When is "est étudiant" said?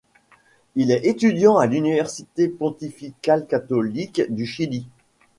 0.89-1.57